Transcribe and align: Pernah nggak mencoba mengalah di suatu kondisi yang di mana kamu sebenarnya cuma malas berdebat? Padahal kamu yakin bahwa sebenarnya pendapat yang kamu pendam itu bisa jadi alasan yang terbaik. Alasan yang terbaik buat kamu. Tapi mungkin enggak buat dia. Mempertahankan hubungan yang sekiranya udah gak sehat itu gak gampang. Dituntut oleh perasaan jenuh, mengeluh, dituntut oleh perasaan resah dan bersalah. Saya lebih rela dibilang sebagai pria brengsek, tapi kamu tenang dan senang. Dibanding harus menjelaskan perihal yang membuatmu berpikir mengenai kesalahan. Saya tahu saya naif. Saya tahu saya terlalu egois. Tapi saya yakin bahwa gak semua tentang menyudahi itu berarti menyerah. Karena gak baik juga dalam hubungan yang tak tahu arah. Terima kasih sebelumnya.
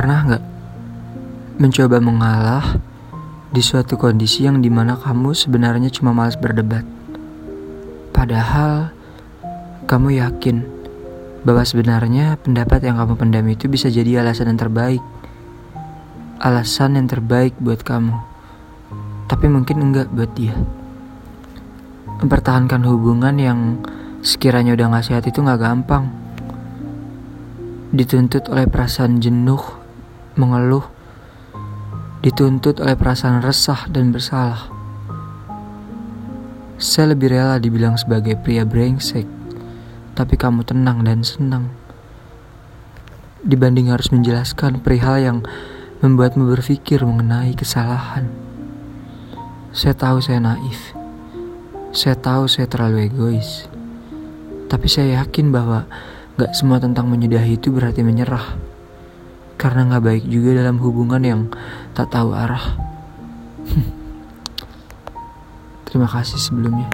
Pernah 0.00 0.24
nggak 0.24 0.44
mencoba 1.60 2.00
mengalah 2.00 2.80
di 3.52 3.60
suatu 3.60 4.00
kondisi 4.00 4.48
yang 4.48 4.64
di 4.64 4.72
mana 4.72 4.96
kamu 4.96 5.36
sebenarnya 5.36 5.92
cuma 5.92 6.16
malas 6.16 6.40
berdebat? 6.40 6.88
Padahal 8.08 8.96
kamu 9.84 10.24
yakin 10.24 10.64
bahwa 11.44 11.60
sebenarnya 11.68 12.40
pendapat 12.40 12.80
yang 12.88 12.96
kamu 12.96 13.12
pendam 13.12 13.44
itu 13.52 13.68
bisa 13.68 13.92
jadi 13.92 14.24
alasan 14.24 14.48
yang 14.48 14.56
terbaik. 14.56 15.04
Alasan 16.40 16.96
yang 16.96 17.04
terbaik 17.04 17.52
buat 17.60 17.84
kamu. 17.84 18.16
Tapi 19.28 19.52
mungkin 19.52 19.84
enggak 19.84 20.08
buat 20.16 20.32
dia. 20.32 20.56
Mempertahankan 22.24 22.88
hubungan 22.88 23.36
yang 23.36 23.84
sekiranya 24.24 24.72
udah 24.72 24.96
gak 24.96 25.12
sehat 25.12 25.28
itu 25.28 25.44
gak 25.44 25.60
gampang. 25.60 26.08
Dituntut 27.92 28.48
oleh 28.48 28.64
perasaan 28.64 29.20
jenuh, 29.20 29.79
mengeluh, 30.40 30.88
dituntut 32.24 32.80
oleh 32.80 32.96
perasaan 32.96 33.44
resah 33.44 33.84
dan 33.92 34.08
bersalah. 34.08 34.72
Saya 36.80 37.12
lebih 37.12 37.36
rela 37.36 37.60
dibilang 37.60 38.00
sebagai 38.00 38.40
pria 38.40 38.64
brengsek, 38.64 39.28
tapi 40.16 40.40
kamu 40.40 40.64
tenang 40.64 41.04
dan 41.04 41.20
senang. 41.20 41.68
Dibanding 43.44 43.92
harus 43.92 44.08
menjelaskan 44.08 44.80
perihal 44.80 45.20
yang 45.20 45.38
membuatmu 46.00 46.48
berpikir 46.48 47.04
mengenai 47.04 47.52
kesalahan. 47.52 48.32
Saya 49.76 49.92
tahu 49.92 50.24
saya 50.24 50.40
naif. 50.40 50.96
Saya 51.92 52.16
tahu 52.16 52.48
saya 52.48 52.64
terlalu 52.64 53.12
egois. 53.12 53.68
Tapi 54.72 54.86
saya 54.88 55.20
yakin 55.20 55.52
bahwa 55.52 55.84
gak 56.40 56.56
semua 56.56 56.80
tentang 56.80 57.08
menyudahi 57.12 57.60
itu 57.60 57.68
berarti 57.68 58.00
menyerah. 58.00 58.69
Karena 59.60 59.92
gak 59.92 60.04
baik 60.08 60.24
juga 60.24 60.56
dalam 60.56 60.80
hubungan 60.80 61.20
yang 61.20 61.52
tak 61.92 62.08
tahu 62.16 62.32
arah. 62.32 62.80
Terima 65.84 66.08
kasih 66.08 66.40
sebelumnya. 66.40 66.88